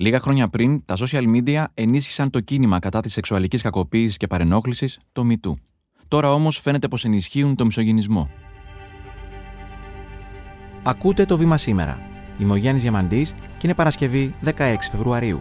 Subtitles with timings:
[0.00, 4.98] Λίγα χρόνια πριν, τα social media ενίσχυσαν το κίνημα κατά της σεξουαλικής κακοποίησης και παρενόχλησης,
[5.12, 5.52] το MeToo.
[6.08, 8.30] Τώρα όμως φαίνεται πως ενισχύουν το μισογενισμό.
[10.82, 11.98] Ακούτε το βήμα σήμερα.
[12.38, 15.40] Είμαι ο Γιάννης Διαμαντής και είναι Παρασκευή 16 Φεβρουαρίου.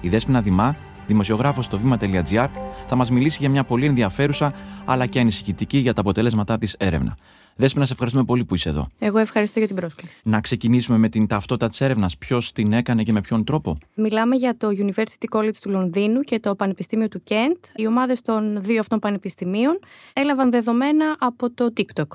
[0.00, 0.76] Η Δέσποινα Δημά,
[1.06, 2.48] δημοσιογράφος στο βήμα.gr,
[2.86, 4.52] θα μας μιλήσει για μια πολύ ενδιαφέρουσα
[4.84, 7.16] αλλά και ανησυχητική για τα αποτέλεσματά της έρευνα.
[7.56, 8.88] Δέσποινα, σε ευχαριστούμε πολύ που είσαι εδώ.
[8.98, 10.20] Εγώ ευχαριστώ για την πρόσκληση.
[10.24, 12.18] Να ξεκινήσουμε με την ταυτότητα της έρευνας.
[12.18, 16.40] Ποιος την έκανε και με ποιον τρόπο; Μιλάμε για το University College του Λονδίνου και
[16.40, 17.56] το Πανεπιστήμιο του Κέντ.
[17.74, 19.78] Οι ομάδες των δύο αυτών πανεπιστημίων
[20.12, 22.06] έλαβαν δεδομένα από το TikTok.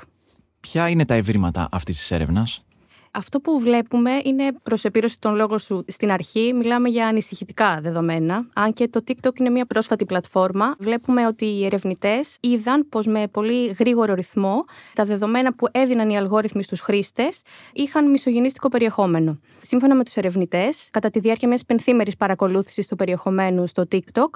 [0.60, 2.64] Ποια είναι τα ευρήματα αυτής της έρευνας,
[3.12, 6.54] αυτό που βλέπουμε είναι προ επίρρωση των λόγων σου στην αρχή.
[6.54, 8.48] Μιλάμε για ανησυχητικά δεδομένα.
[8.54, 13.28] Αν και το TikTok είναι μια πρόσφατη πλατφόρμα, βλέπουμε ότι οι ερευνητές είδαν πως με
[13.28, 17.42] πολύ γρήγορο ρυθμό τα δεδομένα που έδιναν οι αλγόριθμοι στους χρήστες
[17.74, 19.40] είχαν μισογενίστικο περιεχόμενο.
[19.62, 24.30] Σύμφωνα με τους ερευνητές, κατά τη διάρκεια μιας πενθήμερης παρακολούθησης του περιεχομένου στο TikTok,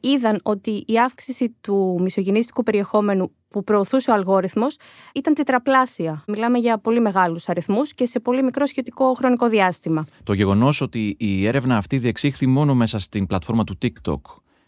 [0.00, 4.76] είδαν ότι η αύξηση του μισογενίστικου περιεχόμενου που προωθούσε ο αλγόριθμος
[5.14, 6.24] ήταν τετραπλάσια.
[6.26, 10.04] Μιλάμε για πολύ μεγάλους αριθμούς και σε πολύ μικρό σχετικό χρονικό διάστημα.
[10.24, 14.20] Το γεγονός ότι η έρευνα αυτή διεξήχθη μόνο μέσα στην πλατφόρμα του TikTok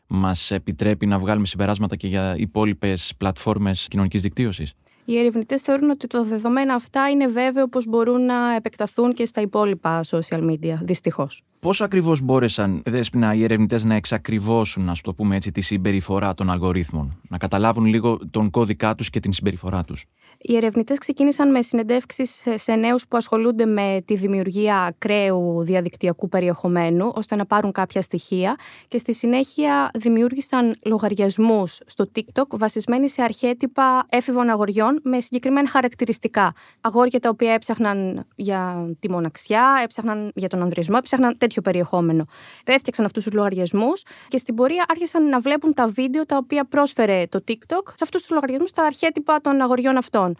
[0.06, 4.72] μας επιτρέπει να βγάλουμε συμπεράσματα και για υπόλοιπες πλατφόρμες κοινωνικής δικτύωσης;
[5.04, 9.40] Οι ερευνητές θεωρούν ότι τα δεδομένα αυτά είναι βέβαιο πως μπορούν να επεκταθούν και στα
[9.40, 11.42] υπόλοιπα social media, δυστυχώς.
[11.62, 16.50] Πώς ακριβώς μπόρεσαν δέσποινα, οι ερευνητές να εξακριβώσουν, ας το πούμε έτσι, τη συμπεριφορά των
[16.50, 20.04] αλγορίθμων, να καταλάβουν λίγο τον κώδικά τους και την συμπεριφορά τους.
[20.38, 27.12] Οι ερευνητές ξεκίνησαν με συνεντεύξεις σε νέους που ασχολούνται με τη δημιουργία ακραίου διαδικτυακού περιεχομένου,
[27.14, 28.56] ώστε να πάρουν κάποια στοιχεία
[28.88, 36.52] και στη συνέχεια δημιούργησαν λογαριασμούς στο TikTok βασισμένοι σε αρχέτυπα έφηβων αγοριών με συγκεκριμένα χαρακτηριστικά.
[36.80, 42.26] Αγόρια τα οποία έψαχναν για τη μοναξιά, έψαχναν για τον ανδρισμό, έψαχναν τέτοιο περιεχόμενο.
[42.64, 47.26] Έφτιαξαν αυτούς τους λογαριασμούς και στην πορεία άρχισαν να βλέπουν τα βίντεο τα οποία πρόσφερε
[47.28, 50.36] το TikTok σε αυτούς τους λογαριασμούς, τα αρχέτυπα των αγοριών αυτών.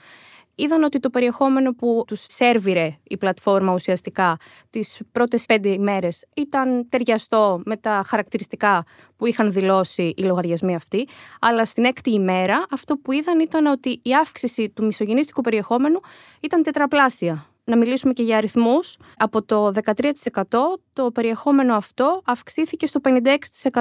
[0.55, 4.37] Είδαν ότι το περιεχόμενο που τους σέρβιρε η πλατφόρμα ουσιαστικά
[4.71, 8.85] τις πρώτες πέντε ημέρες ήταν ταιριαστό με τα χαρακτηριστικά
[9.17, 11.09] που είχαν δηλώσει οι λογαριασμοί αυτοί.
[11.41, 16.01] Αλλά στην έκτη ημέρα αυτό που είδαν ήταν ότι η αύξηση του μισογενίστικου περιεχόμενου
[16.41, 18.97] ήταν τετραπλάσια να μιλήσουμε και για αριθμούς.
[19.17, 20.11] Από το 13%
[20.93, 23.01] το περιεχόμενο αυτό αυξήθηκε στο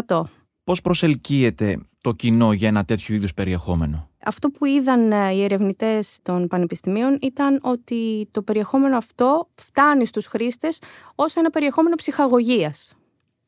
[0.08, 0.22] 56%.
[0.64, 6.20] Πώς προσελκύεται το κοινό για ένα τέτοιο είδους περιεχόμενο; Αυτό που είδαν ε, οι ερευνητές
[6.22, 10.82] των πανεπιστημίων ήταν ότι το περιεχόμενο αυτό φτάνει στους χρήστες
[11.16, 12.96] ως ένα περιεχόμενο ψυχαγωγίας.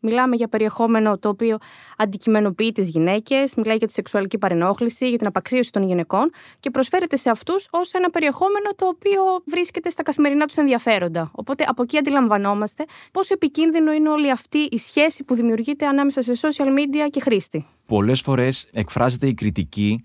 [0.06, 1.58] Μιλάμε για περιεχόμενο το οποίο
[1.98, 7.16] αντικειμενοποιεί τις γυναίκες, μιλάει για τη σεξουαλική παρενόχληση, για την απαξίωση των γυναικών και προσφέρεται
[7.16, 11.32] σε αυτούς ως ένα περιεχόμενο το οποίο βρίσκεται στα καθημερινά τους ενδιαφέροντα.
[11.36, 16.32] Οπότε από εκεί αντιλαμβανόμαστε πόσο επικίνδυνο είναι όλη αυτή η σχέση που δημιουργείται ανάμεσα σε
[16.42, 17.68] social media και χρήστη.
[17.86, 20.04] Πολλές φορές εκφράζεται η κριτική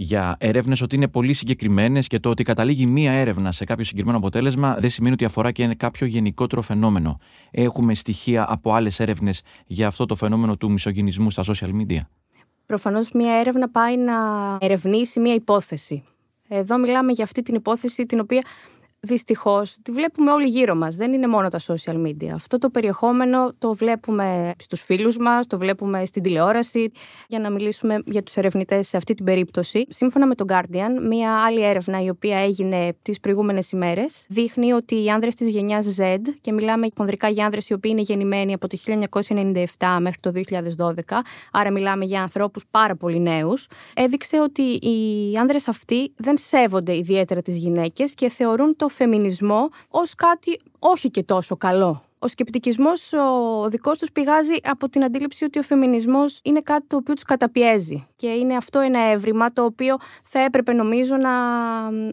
[0.00, 4.18] για έρευνες ότι είναι πολύ συγκεκριμένες και το ότι καταλήγει μία έρευνα σε κάποιο συγκεκριμένο
[4.18, 7.18] αποτέλεσμα δεν σημαίνει ότι αφορά και κάποιο γενικότερο φαινόμενο.
[7.50, 12.00] Έχουμε στοιχεία από άλλες έρευνες για αυτό το φαινόμενο του μισογενισμού στα social media;
[12.66, 14.14] Προφανώς μία έρευνα πάει να
[14.60, 16.04] ερευνήσει μία υπόθεση.
[16.48, 18.44] Εδώ μιλάμε για αυτή την υπόθεση την οποία
[19.00, 20.96] Δυστυχώς, τη βλέπουμε όλοι γύρω μας.
[20.96, 22.28] Δεν είναι μόνο τα social media.
[22.34, 26.90] Αυτό το περιεχόμενο το βλέπουμε στους φίλους μας, το βλέπουμε στην τηλεόραση.
[27.28, 31.44] Για να μιλήσουμε για τους ερευνητές σε αυτή την περίπτωση, σύμφωνα με τον Guardian, μία
[31.44, 36.16] άλλη έρευνα η οποία έγινε τις προηγούμενες ημέρες δείχνει ότι οι άνδρες της γενιάς Z,
[36.40, 41.22] και μιλάμε χονδρικά για άνδρες οι οποίοι είναι γεννημένοι από το 1997 μέχρι το 2012,
[41.52, 47.42] άρα μιλάμε για ανθρώπους πάρα πολύ νέους, έδειξε ότι οι άνδρες αυτοί δεν σέβονται ιδιαίτερα
[47.42, 52.02] τις γυναίκες και θεωρούν το φεμινισμό ως κάτι όχι και τόσο καλό.
[52.18, 56.96] Ο σκεπτικισμός ο δικός τους πηγάζει από την αντίληψη ότι ο φεμινισμός είναι κάτι το
[56.96, 61.30] οποίο τους καταπιέζει και είναι αυτό ένα έβριμα το οποίο θα έπρεπε νομίζω να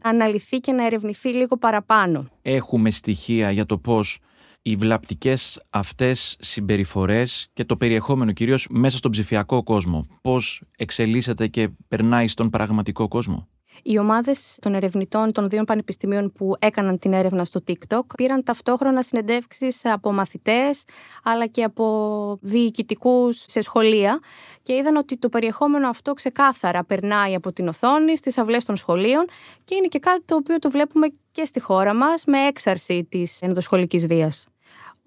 [0.02, 2.30] αναλυθεί και να ερευνηθεί λίγο παραπάνω.
[2.42, 4.20] Έχουμε στοιχεία για το πώς
[4.62, 11.70] οι βλαπτικές αυτές συμπεριφορές και το περιεχόμενο κυρίως μέσα στον ψηφιακό κόσμο, πώς εξελίσσεται και
[11.88, 13.48] περνάει στον πραγματικό κόσμο.
[13.84, 19.04] Οι ομάδες των ερευνητών των δύο πανεπιστημίων που έκαναν την έρευνα στο TikTok πήραν ταυτόχρονα
[19.04, 20.84] συνεντεύξεις από μαθητές
[21.24, 24.20] αλλά και από διοικητικούς σε σχολεία
[24.62, 29.26] και είδαν ότι το περιεχόμενο αυτό ξεκάθαρα περνάει από την οθόνη στις αυλές των σχολείων
[29.66, 33.42] και είναι και κάτι το οποίο το βλέπουμε και στη χώρα μας με έξαρση της
[33.42, 34.46] ενδοσχολικής βίας.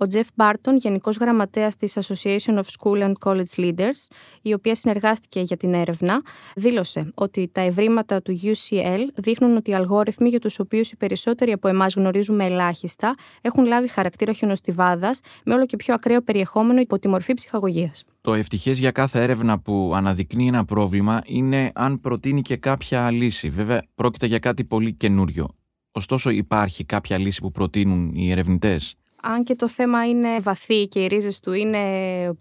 [0.00, 4.06] Ο Τζεφ Μπάρτον, Γενικός Γραμματέας της Association of School and College Leaders,
[4.42, 6.22] η οποία συνεργάστηκε για την έρευνα,
[6.56, 11.52] δήλωσε ότι τα ευρήματα του UCL δείχνουν ότι οι αλγόριθμοι για τους οποίους οι περισσότεροι
[11.52, 16.98] από εμάς γνωρίζουμε ελάχιστα έχουν λάβει χαρακτήρα χιονοστιβάδας με όλο και πιο ακραίο περιεχόμενο υπό
[16.98, 18.04] τη μορφή ψυχαγωγίας.
[18.20, 23.48] Το ευτυχές για κάθε έρευνα που αναδεικνύει ένα πρόβλημα είναι αν προτείνει και κάποια λύση.
[23.48, 25.48] Βέβαια, πρόκειται για κάτι πολύ καινούριο.
[25.92, 31.00] Ωστόσο, υπάρχει κάποια λύση που προτείνουν οι ερευνητές; Αν και το θέμα είναι βαθύ και
[31.00, 31.78] οι ρίζες του είναι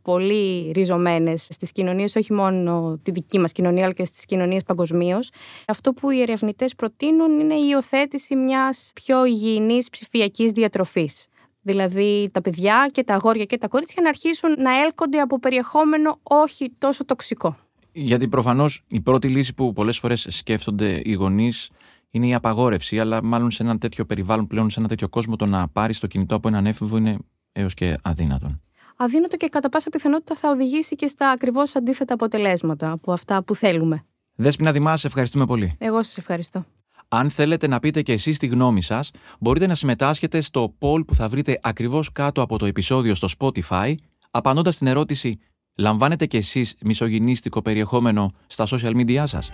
[0.02, 5.30] πολύ ριζωμένες στις κοινωνίες, όχι μόνο τη δική μας κοινωνία, αλλά και στις κοινωνίες παγκοσμίως.
[5.68, 11.28] Αυτό που οι ερευνητές προτείνουν είναι η υιοθέτηση μιας πιο υγιεινής ψηφιακής διατροφής.
[11.62, 16.20] Δηλαδή τα παιδιά και τα αγόρια και τα κορίτσια να αρχίσουν να έλκονται από περιεχόμενο
[16.24, 17.58] όχι τόσο τοξικό.
[17.92, 21.70] Γιατί προφανώς η πρώτη λύση που πολλές φορές σκέφτονται οι γονείς
[22.18, 25.46] είναι η απαγόρευση, αλλά μάλλον σε ένα τέτοιο περιβάλλον πλέον, σε ένα τέτοιο κόσμο, το
[25.46, 27.18] να πάρει το κινητό από έναν έφηβο είναι
[27.52, 28.62] έως και αδύνατον.
[28.96, 33.56] Αδύνατο και κατά πάσα πιθανότητα θα οδηγήσει και στα ακριβώς αντίθετα αποτελέσματα από αυτά που
[33.56, 34.06] θέλουμε.
[34.36, 35.76] Δέσποινα Δημά, σε ευχαριστούμε πολύ.
[35.78, 36.66] Εγώ σας ευχαριστώ.
[37.08, 41.16] Αν θέλετε να πείτε και εσείς τη γνώμη σας, μπορείτε να συμμετάσχετε στο poll που
[41.16, 43.96] θα βρείτε ακριβώς κάτω από το επεισόδιο στο Spotify,
[44.32, 45.40] απαντώντας την ερώτηση
[45.76, 49.52] «Λαμβάνετε και εσείς μισογυνίστικο περιεχόμενο στα social media σας»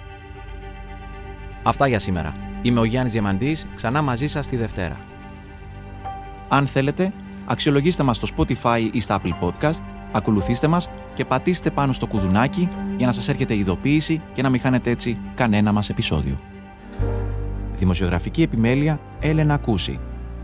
[1.63, 2.52] Αυτά για σήμερα.
[2.65, 4.97] Είμαι ο Γιάννης Διαμαντής, ξανά μαζί σας τη Δευτέρα.
[6.49, 7.13] Αν θέλετε,
[7.45, 12.69] αξιολογήστε μας στο Spotify ή στα Apple Podcast, ακολουθήστε μας και πατήστε πάνω στο κουδουνάκι
[12.97, 16.37] για να σας έρχεται ειδοποίηση και να μην χάνετε έτσι κανένα μας επεισόδιο.
[17.75, 19.99] Δημοσιογραφική επιμέλεια Έλενα Κούση.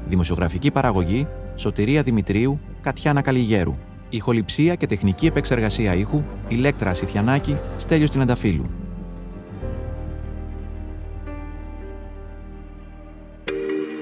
[0.07, 3.75] Δημοσιογραφική παραγωγή Σωτηρία Δημητρίου, Κατιάνα Καλιγέρου.
[4.09, 8.69] Ηχοληψία και τεχνική επεξεργασία ήχου Ηλέκτρα Σιθιανάκη, Στέλιος Τινανταφύλου.